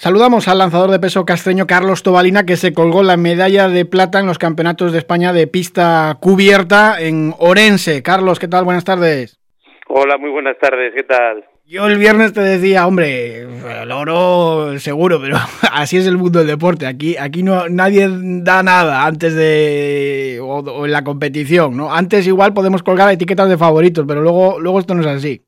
Saludamos 0.00 0.48
al 0.48 0.56
lanzador 0.56 0.90
de 0.90 0.98
peso 0.98 1.26
castreño 1.26 1.66
Carlos 1.66 2.02
Tobalina 2.02 2.46
que 2.46 2.56
se 2.56 2.72
colgó 2.72 3.02
la 3.02 3.18
medalla 3.18 3.68
de 3.68 3.84
plata 3.84 4.18
en 4.18 4.24
los 4.24 4.38
campeonatos 4.38 4.92
de 4.92 4.98
España 4.98 5.34
de 5.34 5.46
pista 5.46 6.16
cubierta 6.22 6.98
en 6.98 7.34
Orense. 7.38 8.02
Carlos, 8.02 8.38
¿qué 8.38 8.48
tal? 8.48 8.64
Buenas 8.64 8.86
tardes. 8.86 9.38
Hola, 9.88 10.16
muy 10.16 10.30
buenas 10.30 10.56
tardes, 10.58 10.94
¿qué 10.96 11.02
tal? 11.02 11.44
Yo 11.66 11.86
el 11.86 11.98
viernes 11.98 12.32
te 12.32 12.40
decía, 12.40 12.86
hombre, 12.86 13.42
el 13.42 13.92
oro 13.92 14.78
seguro, 14.78 15.20
pero 15.20 15.36
así 15.70 15.98
es 15.98 16.06
el 16.06 16.16
mundo 16.16 16.38
del 16.38 16.48
deporte. 16.48 16.86
Aquí, 16.86 17.18
aquí 17.18 17.42
no 17.42 17.68
nadie 17.68 18.08
da 18.10 18.62
nada 18.62 19.04
antes 19.04 19.34
de 19.34 20.38
o, 20.42 20.86
en 20.86 20.92
la 20.92 21.04
competición, 21.04 21.76
¿no? 21.76 21.92
Antes 21.92 22.26
igual 22.26 22.54
podemos 22.54 22.82
colgar 22.82 23.12
etiquetas 23.12 23.50
de 23.50 23.58
favoritos, 23.58 24.06
pero 24.08 24.22
luego, 24.22 24.60
luego 24.60 24.80
esto 24.80 24.94
no 24.94 25.02
es 25.02 25.08
así. 25.08 25.44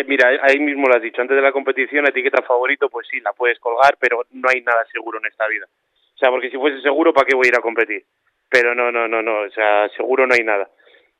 Eh, 0.00 0.04
mira, 0.08 0.30
ahí 0.42 0.58
mismo 0.58 0.88
lo 0.88 0.96
has 0.96 1.02
dicho, 1.02 1.20
antes 1.20 1.36
de 1.36 1.42
la 1.42 1.52
competición, 1.52 2.06
etiqueta 2.06 2.42
favorito, 2.42 2.88
pues 2.88 3.06
sí, 3.10 3.20
la 3.20 3.32
puedes 3.32 3.58
colgar, 3.58 3.96
pero 4.00 4.24
no 4.30 4.48
hay 4.48 4.62
nada 4.62 4.84
seguro 4.90 5.18
en 5.18 5.26
esta 5.26 5.46
vida. 5.46 5.66
O 5.66 6.18
sea, 6.18 6.30
porque 6.30 6.50
si 6.50 6.56
fuese 6.56 6.80
seguro, 6.80 7.12
¿para 7.12 7.26
qué 7.26 7.34
voy 7.34 7.46
a 7.46 7.48
ir 7.48 7.56
a 7.56 7.62
competir? 7.62 8.04
Pero 8.48 8.74
no, 8.74 8.90
no, 8.90 9.06
no, 9.08 9.22
no, 9.22 9.40
o 9.40 9.50
sea, 9.50 9.88
seguro 9.90 10.26
no 10.26 10.34
hay 10.34 10.44
nada. 10.44 10.70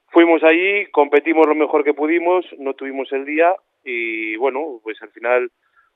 Fuimos 0.09 0.43
allí, 0.45 0.87
competimos 0.87 1.47
lo 1.47 1.55
mejor 1.55 1.85
que 1.85 1.95
pudimos, 1.95 2.47
no 2.59 2.74
tuvimos 2.74 3.12
el 3.12 3.24
día 3.27 3.55
y 3.85 4.37
bueno, 4.37 4.80
pues 4.83 5.01
al 5.02 5.10
final 5.10 5.51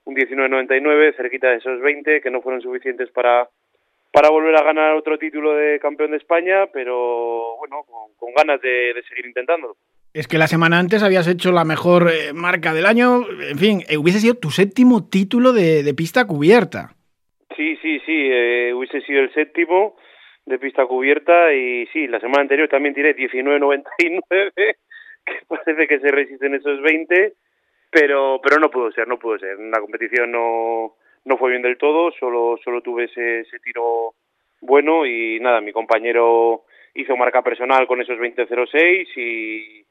un 0.04 0.14
19.99, 0.14 1.16
cerquita 1.16 1.48
de 1.48 1.56
esos 1.56 1.80
20, 1.80 2.20
que 2.20 2.30
no 2.30 2.42
fueron 2.42 2.60
suficientes 2.60 3.10
para, 3.10 3.48
para 4.12 4.28
volver 4.28 4.56
a 4.56 4.62
ganar 4.62 4.94
otro 4.94 5.16
título 5.18 5.54
de 5.54 5.80
campeón 5.80 6.10
de 6.10 6.18
España, 6.18 6.66
pero 6.66 7.56
bueno, 7.56 7.82
con, 8.18 8.34
ganas 8.34 8.60
de, 8.60 8.92
de 8.92 9.02
seguir 9.04 9.26
intentándolo. 9.26 9.76
Es 10.14 10.28
que 10.28 10.38
la 10.38 10.46
semana 10.46 10.78
antes 10.78 11.02
habías 11.02 11.26
hecho 11.26 11.50
la 11.50 11.64
mejor 11.64 12.08
eh, 12.08 12.32
marca 12.32 12.72
del 12.72 12.86
año, 12.86 13.28
en 13.50 13.58
fin, 13.58 13.80
eh, 13.88 13.96
hubiese 13.96 14.20
sido 14.20 14.36
tu 14.36 14.50
séptimo 14.50 15.08
título 15.10 15.52
de, 15.52 15.92
pista 15.96 16.24
cubierta. 16.24 16.94
Sí, 17.56 17.76
sí, 17.82 17.98
sí, 18.06 18.28
eh, 18.30 18.72
hubiese 18.72 19.00
sido 19.00 19.22
el 19.22 19.34
séptimo 19.34 19.96
de 20.46 20.60
pista 20.60 20.86
cubierta 20.86 21.52
y 21.52 21.86
sí, 21.86 22.06
la 22.06 22.20
semana 22.20 22.42
anterior 22.42 22.68
también 22.68 22.94
tiré 22.94 23.16
19.99, 23.16 24.22
que 25.26 25.32
parece 25.48 25.88
que 25.88 25.98
se 25.98 26.12
resisten 26.12 26.54
esos 26.54 26.80
20, 26.80 27.32
pero 27.90 28.40
pero 28.40 28.60
no 28.60 28.70
pudo 28.70 28.92
ser, 28.92 29.08
no 29.08 29.18
pudo 29.18 29.40
ser. 29.40 29.58
La 29.58 29.80
competición 29.80 30.30
no, 30.30 30.94
no 31.24 31.38
fue 31.38 31.50
bien 31.50 31.62
del 31.62 31.76
todo, 31.76 32.12
solo, 32.20 32.56
solo 32.62 32.82
tuve 32.82 33.06
ese, 33.06 33.40
ese 33.40 33.58
tiro 33.58 34.14
bueno 34.60 35.06
y 35.06 35.40
nada, 35.40 35.60
mi 35.60 35.72
compañero 35.72 36.66
hizo 36.94 37.16
marca 37.16 37.42
personal 37.42 37.88
con 37.88 38.00
esos 38.00 38.16
20.06 38.16 39.08
y 39.16 39.83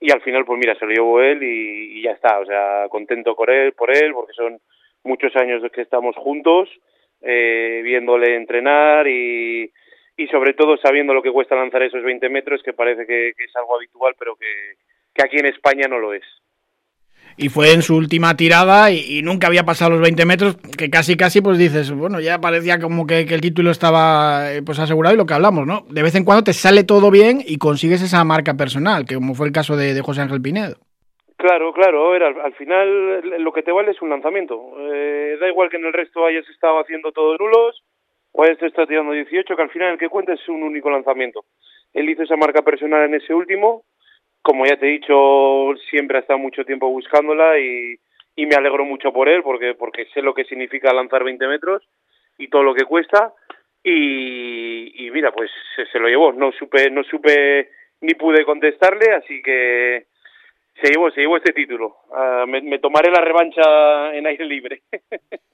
y 0.00 0.10
al 0.10 0.20
final 0.22 0.44
pues 0.44 0.58
mira 0.58 0.74
se 0.78 0.84
lo 0.84 0.92
llevó 0.92 1.20
él 1.20 1.42
y, 1.42 2.02
ya 2.02 2.12
está. 2.12 2.38
O 2.38 2.46
sea 2.46 2.86
contento 2.88 3.34
por 3.34 3.50
él 3.50 3.72
por 3.72 3.94
él 3.94 4.12
porque 4.12 4.32
son 4.32 4.58
muchos 5.04 5.34
años 5.36 5.62
que 5.72 5.82
estamos 5.82 6.16
juntos 6.16 6.68
eh, 7.22 7.80
viéndole 7.82 8.36
entrenar 8.36 9.06
y, 9.08 9.70
y 10.16 10.26
sobre 10.28 10.54
todo 10.54 10.76
sabiendo 10.76 11.14
lo 11.14 11.22
que 11.22 11.32
cuesta 11.32 11.56
lanzar 11.56 11.82
esos 11.82 12.02
20 12.02 12.28
metros 12.28 12.62
que 12.62 12.72
parece 12.72 13.06
que, 13.06 13.32
que 13.36 13.44
es 13.44 13.56
algo 13.56 13.76
habitual 13.76 14.14
pero 14.18 14.36
que, 14.36 14.46
que 15.14 15.24
aquí 15.24 15.36
en 15.38 15.46
España 15.46 15.88
no 15.88 15.98
lo 15.98 16.12
es 16.12 16.24
y 17.36 17.48
fue 17.48 17.72
en 17.72 17.82
su 17.82 17.96
última 17.96 18.36
tirada 18.36 18.90
y, 18.90 19.22
nunca 19.22 19.46
había 19.46 19.64
pasado 19.64 19.90
los 19.92 20.00
20 20.00 20.24
metros, 20.24 20.56
que 20.56 20.88
casi 20.90 21.16
casi 21.16 21.40
pues 21.40 21.58
dices, 21.58 21.92
bueno, 21.92 22.20
ya 22.20 22.40
parecía 22.40 22.78
como 22.78 23.06
que, 23.06 23.20
el 23.20 23.40
título 23.40 23.70
estaba 23.70 24.52
eh, 24.52 24.62
pues 24.64 24.78
asegurado 24.78 25.14
y 25.14 25.18
lo 25.18 25.26
que 25.26 25.34
hablamos, 25.34 25.66
¿no? 25.66 25.84
De 25.90 26.02
vez 26.02 26.14
en 26.14 26.24
cuando 26.24 26.44
te 26.44 26.52
sale 26.52 26.84
todo 26.84 27.10
bien 27.10 27.40
y 27.44 27.58
consigues 27.58 28.02
esa 28.02 28.24
marca 28.24 28.54
personal, 28.54 29.04
que 29.04 29.16
como 29.16 29.34
fue 29.34 29.46
el 29.46 29.52
caso 29.52 29.76
de, 29.76 30.00
José 30.00 30.22
Ángel 30.22 30.42
Pinedo. 30.42 30.76
Claro, 31.36 31.72
claro, 31.72 32.12
al, 32.12 32.54
final 32.54 33.42
lo 33.42 33.52
que 33.52 33.62
te 33.62 33.72
vale 33.72 33.90
es 33.90 34.00
un 34.00 34.08
lanzamiento. 34.08 34.72
Eh, 34.78 35.36
da 35.40 35.48
igual 35.48 35.68
que 35.68 35.76
en 35.76 35.84
el 35.84 35.92
resto 35.92 36.24
hayas 36.24 36.48
estado 36.48 36.78
haciendo 36.80 37.12
todo 37.12 37.36
nulos 37.36 37.82
o 38.32 38.44
hayas 38.44 38.62
estado 38.62 38.86
tirando 38.86 39.12
18, 39.12 39.56
que 39.56 39.62
al 39.62 39.70
final 39.70 39.92
el 39.92 39.98
que 39.98 40.08
cuenta 40.08 40.32
es 40.32 40.48
un 40.48 40.62
único 40.62 40.90
lanzamiento. 40.90 41.44
Él 41.92 42.08
hizo 42.08 42.22
esa 42.22 42.36
marca 42.36 42.62
personal 42.62 43.04
en 43.04 43.14
ese 43.14 43.34
último 43.34 43.84
como 44.42 44.66
ya 44.66 44.76
te 44.76 44.86
he 44.86 44.90
dicho, 44.92 45.74
siempre 45.90 46.18
ha 46.18 46.20
estado 46.20 46.38
mucho 46.38 46.64
tiempo 46.64 46.88
buscándola 46.88 47.58
y, 47.58 47.96
y 48.36 48.46
me 48.46 48.54
alegro 48.54 48.84
mucho 48.84 49.12
por 49.12 49.28
él 49.28 49.42
porque, 49.42 49.74
porque 49.74 50.06
sé 50.14 50.22
lo 50.22 50.34
que 50.34 50.44
significa 50.44 50.92
lanzar 50.92 51.24
20 51.24 51.46
metros 51.48 51.82
y 52.38 52.48
todo 52.48 52.62
lo 52.62 52.74
que 52.74 52.84
cuesta 52.84 53.32
y, 53.82 55.06
y 55.06 55.10
mira, 55.12 55.30
pues 55.32 55.50
se, 55.92 55.98
lo 55.98 56.08
llevó. 56.08 56.32
No 56.32 56.50
supe, 56.52 56.90
no 56.90 57.04
supe 57.04 57.70
ni 58.00 58.14
pude 58.14 58.44
contestarle, 58.44 59.14
así 59.14 59.40
que 59.42 60.06
se 60.82 60.90
llevó, 60.90 61.10
se 61.12 61.20
llevó 61.20 61.36
este 61.36 61.52
título. 61.52 61.96
Ah, 62.12 62.44
me 62.46 62.78
tomaré 62.78 63.10
la 63.10 63.20
revancha 63.20 64.14
en 64.14 64.26
aire 64.26 64.44
libre. 64.44 64.82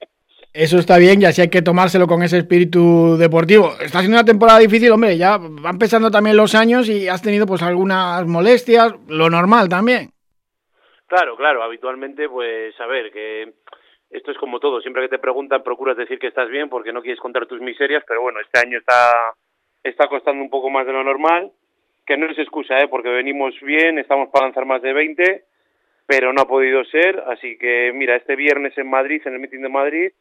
Eso 0.53 0.77
está 0.77 0.99
bien 0.99 1.19
y 1.19 1.25
así 1.25 1.41
hay 1.41 1.49
que 1.49 1.63
tomárselo 1.63 2.05
con 2.05 2.21
ese 2.21 2.37
espíritu 2.37 3.17
deportivo. 3.17 3.71
Está 3.81 3.99
siendo 3.99 4.17
una 4.17 4.25
temporada 4.25 4.59
difícil, 4.59 4.91
hombre, 4.91 5.17
ya 5.17 5.39
van 5.39 5.73
empezando 5.73 6.11
también 6.11 6.37
los 6.37 6.53
años 6.53 6.87
y 6.87 7.07
has 7.07 7.23
tenido 7.23 7.47
pues 7.47 7.63
algunas 7.63 8.23
molestias, 8.27 8.93
lo 9.07 9.31
normal 9.31 9.67
también. 9.67 10.11
Claro, 11.07 11.35
claro, 11.37 11.63
habitualmente 11.63 12.29
pues 12.29 12.79
a 12.79 12.85
ver, 12.85 13.11
que 13.11 13.51
esto 14.11 14.29
es 14.29 14.37
como 14.37 14.59
todo, 14.59 14.79
siempre 14.79 15.01
que 15.01 15.09
te 15.09 15.17
preguntan 15.17 15.63
procuras 15.63 15.97
decir 15.97 16.19
que 16.19 16.27
estás 16.27 16.47
bien 16.49 16.69
porque 16.69 16.93
no 16.93 17.01
quieres 17.01 17.19
contar 17.19 17.47
tus 17.47 17.59
miserias, 17.59 18.03
pero 18.07 18.21
bueno, 18.21 18.39
este 18.39 18.59
año 18.59 18.77
está, 18.77 19.33
está 19.83 20.07
costando 20.07 20.43
un 20.43 20.51
poco 20.51 20.69
más 20.69 20.85
de 20.85 20.93
lo 20.93 21.03
normal, 21.03 21.51
que 22.05 22.15
no 22.15 22.27
es 22.27 22.37
excusa, 22.37 22.77
¿eh? 22.77 22.87
porque 22.87 23.09
venimos 23.09 23.59
bien, 23.61 23.97
estamos 23.97 24.29
para 24.29 24.45
lanzar 24.45 24.65
más 24.65 24.83
de 24.83 24.93
20, 24.93 25.45
pero 26.05 26.31
no 26.31 26.43
ha 26.43 26.47
podido 26.47 26.85
ser, 26.85 27.23
así 27.25 27.57
que 27.57 27.91
mira, 27.91 28.15
este 28.15 28.35
viernes 28.35 28.77
en 28.77 28.87
Madrid, 28.87 29.19
en 29.25 29.33
el 29.33 29.39
meeting 29.39 29.61
de 29.61 29.69
Madrid, 29.69 30.11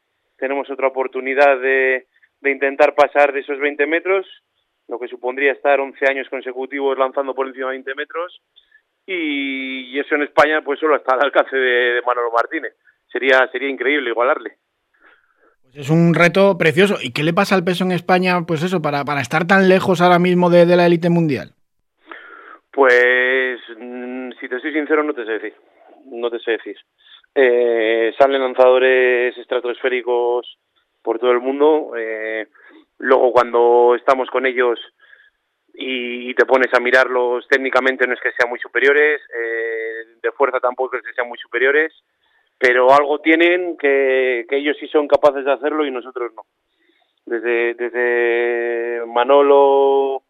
tenemos 0.43 0.69
otra 0.71 0.89
oportunidad 0.89 1.61
de, 1.61 2.09
de 2.41 2.51
intentar 2.51 2.97
pasar 2.97 3.33
de 3.33 3.39
esos 3.39 3.61
20 3.61 3.87
metros, 3.87 4.27
lo 4.89 4.99
que 4.99 5.07
supondría 5.07 5.53
estar 5.53 5.79
11 5.79 6.05
años 6.11 6.29
consecutivos 6.29 6.99
lanzando 6.99 7.33
por 7.33 7.47
encima 7.47 7.67
de 7.67 7.75
20 7.75 7.95
metros, 7.95 8.43
y, 9.07 9.97
eso 10.01 10.17
en 10.17 10.23
España 10.23 10.61
pues 10.65 10.81
solo 10.81 10.97
está 10.97 11.15
al 11.15 11.27
alcance 11.27 11.57
de, 11.57 12.03
Manolo 12.05 12.33
Martínez. 12.33 12.75
Sería, 13.07 13.49
sería 13.53 13.69
increíble 13.69 14.11
igualarle. 14.11 14.57
Pues 15.63 15.77
es 15.77 15.91
un 15.91 16.13
reto 16.13 16.59
precioso. 16.59 16.97
¿Y 17.01 17.13
qué 17.13 17.23
le 17.23 17.33
pasa 17.33 17.55
al 17.55 17.63
peso 17.63 17.85
en 17.85 17.93
España, 17.93 18.35
pues 18.45 18.65
eso, 18.65 18.83
para, 18.83 19.05
para 19.05 19.21
estar 19.21 19.47
tan 19.47 19.69
lejos 19.69 20.01
ahora 20.01 20.19
mismo 20.19 20.51
de, 20.51 20.67
de 20.67 20.77
la 20.77 20.87
élite 20.87 21.09
mundial? 21.09 21.53
Pues, 22.73 23.61
mm, 23.79 24.31
si 24.41 24.49
te 24.49 24.59
soy 24.59 24.73
sincero, 24.73 25.05
no 25.05 25.15
te 25.15 25.25
sé 25.25 25.33
decir. 25.33 25.55
No 26.07 26.31
te 26.31 26.41
sé 26.41 26.53
decir. 26.53 26.77
Eh, 27.35 28.13
salen 28.19 28.43
lanzadores 28.43 29.37
estratosféricos 29.39 30.59
por 31.03 31.19
todo 31.19 31.33
el 31.33 31.41
mundo. 31.41 31.93
Eh, 31.97 32.47
luego 32.99 33.33
cuando 33.33 33.95
estamos 33.97 34.29
con 34.31 34.47
ellos 34.47 34.79
y, 35.75 36.35
te 36.35 36.47
pones 36.47 36.73
a 36.75 36.81
mirarlos 36.81 37.47
técnicamente 37.49 38.07
no 38.07 38.15
es 38.15 38.21
que 38.21 38.33
sean 38.33 38.49
muy 38.49 38.59
superiores, 38.59 39.21
eh, 39.35 40.17
de 40.23 40.33
fuerza 40.33 40.61
tampoco 40.61 40.97
es 40.97 41.03
que 41.03 41.13
sean 41.13 41.29
muy 41.29 41.39
superiores, 41.39 41.93
pero 42.59 42.91
algo 42.93 43.21
tienen 43.21 43.77
que, 43.77 44.47
que 44.49 44.57
ellos 44.57 44.77
sí 44.79 44.89
son 44.89 45.09
capaces 45.09 45.45
de 45.45 45.53
hacerlo 45.53 45.85
y 45.85 45.91
nosotros 45.91 46.33
no. 46.35 46.45
Desde, 47.25 47.75
desde 47.75 49.05
Manolo 49.07 50.23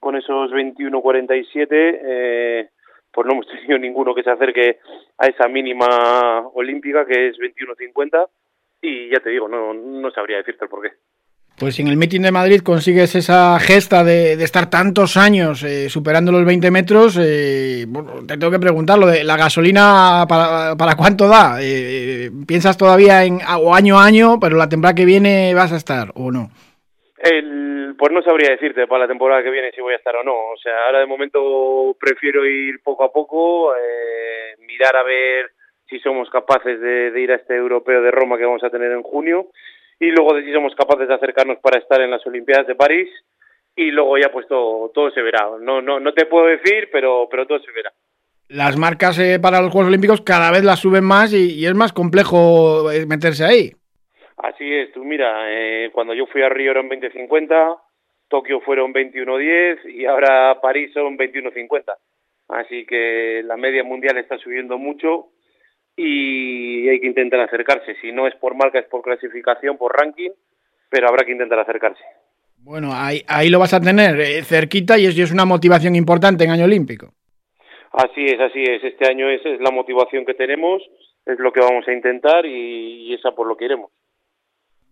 con 0.00 0.16
esos 0.16 0.50
21-47, 0.50 1.66
eh, 1.70 2.68
pues 3.12 3.26
no 3.26 3.32
hemos 3.32 3.46
tenido 3.46 3.78
ninguno 3.78 4.14
que 4.14 4.22
se 4.22 4.30
acerque 4.30 4.78
a 5.18 5.26
esa 5.26 5.48
mínima 5.48 6.48
olímpica 6.54 7.04
que 7.04 7.28
es 7.28 7.36
21.50 7.38 8.28
y 8.82 9.10
ya 9.10 9.20
te 9.20 9.30
digo, 9.30 9.48
no, 9.48 9.74
no 9.74 10.10
sabría 10.10 10.38
decirte 10.38 10.64
el 10.64 10.70
por 10.70 10.82
qué. 10.82 10.90
Pues 11.60 11.74
si 11.74 11.82
en 11.82 11.88
el 11.88 11.98
meeting 11.98 12.22
de 12.22 12.32
Madrid 12.32 12.62
consigues 12.62 13.14
esa 13.14 13.58
gesta 13.60 14.02
de, 14.02 14.32
estar 14.42 14.70
tantos 14.70 15.18
años 15.18 15.62
eh, 15.62 15.90
superando 15.90 16.32
los 16.32 16.46
20 16.46 16.70
metros, 16.70 17.18
eh, 17.20 17.86
te 18.26 18.38
tengo 18.38 18.50
que 18.50 18.58
preguntar 18.58 18.98
lo 18.98 19.06
de 19.06 19.24
la 19.24 19.36
gasolina, 19.36 20.24
¿para, 20.26 20.74
para 20.76 20.94
cuánto 20.94 21.28
da? 21.28 21.58
Eh, 21.60 22.30
¿Piensas 22.46 22.78
todavía 22.78 23.24
en 23.24 23.40
o 23.58 23.74
año 23.74 24.00
a 24.00 24.06
año, 24.06 24.40
pero 24.40 24.56
la 24.56 24.70
temporada 24.70 24.94
que 24.94 25.04
viene 25.04 25.52
vas 25.52 25.72
a 25.72 25.76
estar 25.76 26.12
o 26.14 26.30
no? 26.30 26.50
El, 27.22 27.94
pues 27.98 28.12
no 28.12 28.22
sabría 28.22 28.52
decirte 28.52 28.86
para 28.86 29.04
la 29.04 29.08
temporada 29.08 29.42
que 29.42 29.50
viene 29.50 29.72
si 29.72 29.82
voy 29.82 29.92
a 29.92 29.98
estar 29.98 30.16
o 30.16 30.24
no. 30.24 30.34
O 30.34 30.56
sea, 30.56 30.86
ahora 30.86 31.00
de 31.00 31.06
momento 31.06 31.94
prefiero 32.00 32.46
ir 32.46 32.82
poco 32.82 33.04
a 33.04 33.12
poco, 33.12 33.74
eh, 33.76 34.56
mirar 34.60 34.96
a 34.96 35.02
ver 35.02 35.50
si 35.86 35.98
somos 35.98 36.30
capaces 36.30 36.80
de, 36.80 37.20
ir 37.20 37.30
a 37.30 37.34
este 37.34 37.56
europeo 37.56 38.00
de 38.00 38.10
Roma 38.10 38.38
que 38.38 38.46
vamos 38.46 38.64
a 38.64 38.70
tener 38.70 38.90
en 38.92 39.02
junio 39.02 39.48
y 39.98 40.06
luego 40.06 40.34
de 40.34 40.44
si 40.44 40.52
somos 40.52 40.74
capaces 40.74 41.08
de 41.08 41.14
acercarnos 41.14 41.58
para 41.58 41.78
estar 41.78 42.00
en 42.00 42.10
las 42.10 42.26
Olimpiadas 42.26 42.66
de 42.66 42.74
París 42.74 43.10
y 43.76 43.90
luego 43.90 44.16
ya 44.16 44.32
pues 44.32 44.48
todo, 44.48 45.10
se 45.12 45.20
verá. 45.20 45.46
No, 45.60 45.82
no, 45.82 46.00
no 46.00 46.14
te 46.14 46.24
puedo 46.24 46.46
decir, 46.46 46.88
pero, 46.90 47.28
pero 47.30 47.46
todo 47.46 47.58
se 47.58 47.70
verá. 47.72 47.92
Las 48.48 48.78
marcas 48.78 49.18
eh, 49.18 49.38
para 49.38 49.60
los 49.60 49.72
Juegos 49.72 49.88
Olímpicos 49.88 50.22
cada 50.22 50.50
vez 50.50 50.64
las 50.64 50.80
suben 50.80 51.04
más 51.04 51.34
y, 51.34 51.52
y 51.52 51.66
es 51.66 51.74
más 51.74 51.92
complejo 51.92 52.90
eh, 52.90 53.04
meterse 53.04 53.44
ahí. 53.44 53.72
Así 54.42 54.74
es, 54.74 54.92
tú 54.92 55.04
mira, 55.04 55.44
eh, 55.48 55.90
cuando 55.92 56.14
yo 56.14 56.26
fui 56.26 56.42
a 56.42 56.48
Río 56.48 56.70
eran 56.70 56.88
20.50, 56.88 57.78
Tokio 58.28 58.60
fueron 58.60 58.94
21.10 58.94 59.92
y 59.92 60.06
ahora 60.06 60.58
París 60.62 60.90
son 60.94 61.18
21.50. 61.18 61.92
Así 62.48 62.86
que 62.86 63.42
la 63.44 63.56
media 63.56 63.84
mundial 63.84 64.16
está 64.16 64.38
subiendo 64.38 64.78
mucho 64.78 65.28
y 65.96 66.88
hay 66.88 67.00
que 67.00 67.06
intentar 67.06 67.40
acercarse. 67.40 67.96
Si 68.00 68.12
no 68.12 68.26
es 68.26 68.34
por 68.36 68.54
marca, 68.54 68.78
es 68.78 68.86
por 68.86 69.02
clasificación, 69.02 69.76
por 69.76 69.94
ranking, 69.94 70.30
pero 70.88 71.08
habrá 71.08 71.24
que 71.24 71.32
intentar 71.32 71.58
acercarse. 71.58 72.02
Bueno, 72.62 72.90
ahí, 72.92 73.22
ahí 73.28 73.50
lo 73.50 73.58
vas 73.58 73.74
a 73.74 73.80
tener 73.80 74.18
eh, 74.20 74.42
cerquita 74.42 74.98
y 74.98 75.06
es, 75.06 75.32
una 75.32 75.44
motivación 75.44 75.96
importante 75.96 76.44
en 76.44 76.50
año 76.50 76.64
olímpico. 76.64 77.12
Así 77.92 78.24
es, 78.24 78.40
así 78.40 78.62
es. 78.62 78.84
Este 78.84 79.08
año 79.08 79.28
es, 79.28 79.44
es 79.44 79.60
la 79.60 79.70
motivación 79.70 80.24
que 80.24 80.34
tenemos, 80.34 80.82
es 81.26 81.38
lo 81.38 81.52
que 81.52 81.60
vamos 81.60 81.86
a 81.86 81.92
intentar 81.92 82.46
y, 82.46 83.10
y 83.10 83.14
esa 83.14 83.32
por 83.32 83.46
lo 83.46 83.56
que 83.56 83.66
iremos. 83.66 83.90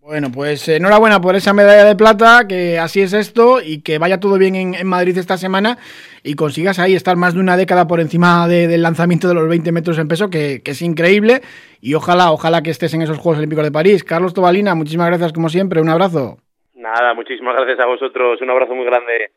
Bueno, 0.01 0.29
pues 0.33 0.67
enhorabuena 0.67 1.21
por 1.21 1.35
esa 1.35 1.53
medalla 1.53 1.83
de 1.83 1.95
plata, 1.95 2.47
que 2.47 2.79
así 2.79 3.01
es 3.01 3.13
esto 3.13 3.61
y 3.61 3.83
que 3.83 3.99
vaya 3.99 4.19
todo 4.19 4.37
bien 4.37 4.55
en, 4.55 4.87
Madrid 4.87 5.17
esta 5.17 5.37
semana 5.37 5.77
y 6.23 6.35
consigas 6.35 6.79
ahí 6.79 6.95
estar 6.95 7.15
más 7.15 7.35
de 7.35 7.41
una 7.41 7.57
década 7.57 7.85
por 7.85 7.99
encima 7.99 8.47
del 8.47 8.81
lanzamiento 8.81 9.27
de 9.27 9.35
los 9.35 9.47
20 9.47 9.71
metros 9.71 9.99
en 9.99 10.07
peso, 10.07 10.29
que, 10.29 10.61
que, 10.63 10.71
es 10.71 10.81
increíble 10.81 11.41
y 11.79 11.93
ojalá, 11.93 12.31
ojalá 12.31 12.63
que 12.63 12.71
estés 12.71 12.93
en 12.93 13.03
esos 13.03 13.19
Juegos 13.19 13.37
Olímpicos 13.37 13.63
de 13.63 13.71
París. 13.71 14.03
Carlos 14.03 14.33
Tobalina, 14.33 14.73
muchísimas 14.73 15.09
gracias 15.09 15.31
como 15.31 15.49
siempre, 15.49 15.81
un 15.81 15.89
abrazo. 15.89 16.37
Nada, 16.73 17.13
muchísimas 17.13 17.55
gracias 17.55 17.79
a 17.79 17.85
vosotros, 17.85 18.41
un 18.41 18.49
abrazo 18.49 18.73
muy 18.73 18.85
grande. 18.85 19.31